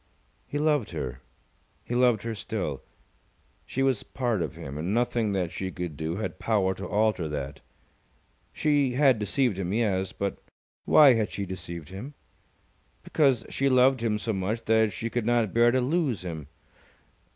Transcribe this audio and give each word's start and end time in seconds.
He 0.47 0.57
loved 0.57 0.89
her. 0.93 1.21
He 1.83 1.93
loved 1.93 2.23
her 2.23 2.33
still. 2.33 2.81
She 3.67 3.83
was 3.83 4.01
part 4.01 4.41
of 4.41 4.55
him, 4.55 4.79
and 4.79 4.95
nothing 4.95 5.29
that 5.29 5.51
she 5.51 5.69
could 5.71 5.95
do 5.95 6.15
had 6.15 6.39
power 6.39 6.73
to 6.73 6.87
alter 6.87 7.29
that. 7.29 7.61
She 8.51 8.93
had 8.93 9.19
deceived 9.19 9.59
him, 9.59 9.71
yes. 9.71 10.11
But 10.11 10.39
why 10.85 11.13
had 11.13 11.31
she 11.31 11.45
deceived 11.45 11.89
him? 11.89 12.15
Because 13.03 13.45
she 13.49 13.69
loved 13.69 14.01
him 14.01 14.17
so 14.17 14.33
much 14.33 14.65
that 14.65 14.91
she 14.91 15.11
could 15.11 15.27
not 15.27 15.53
bear 15.53 15.69
to 15.69 15.79
lose 15.81 16.23
him. 16.25 16.47